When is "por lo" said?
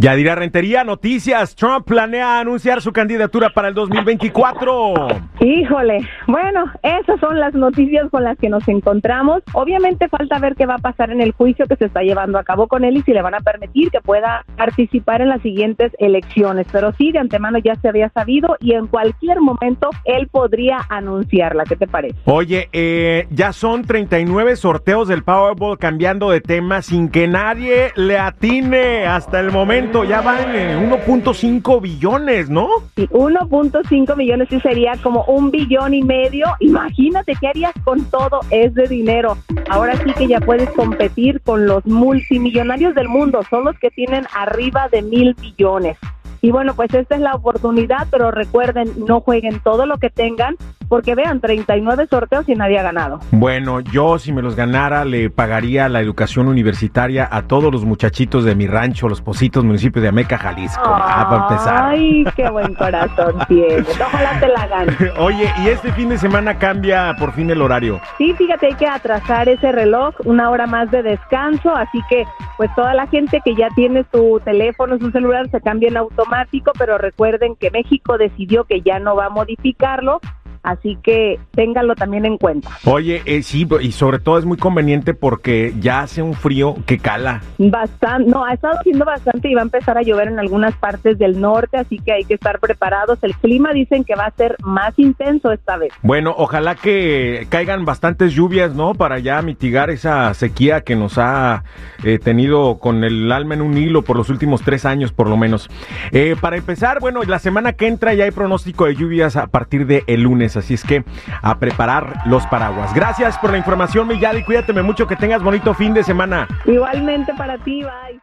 105.12-105.36